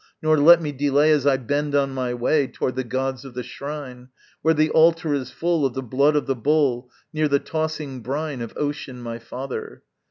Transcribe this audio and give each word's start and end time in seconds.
Nor 0.19 0.39
let 0.39 0.63
me 0.63 0.71
delay 0.71 1.11
As 1.11 1.27
I 1.27 1.37
bend 1.37 1.75
on 1.75 1.91
my 1.93 2.11
way 2.11 2.47
Toward 2.47 2.73
the 2.73 2.83
gods 2.83 3.23
of 3.23 3.35
the 3.35 3.43
shrine 3.43 4.09
Where 4.41 4.55
the 4.55 4.71
altar 4.71 5.13
is 5.13 5.29
full 5.29 5.63
Of 5.63 5.75
the 5.75 5.83
blood 5.83 6.15
of 6.15 6.25
the 6.25 6.35
bull, 6.35 6.89
Near 7.13 7.27
the 7.27 7.37
tossing 7.37 8.01
brine 8.01 8.41
Of 8.41 8.53
Ocean 8.57 8.99
my 8.99 9.19
father. 9.19 9.83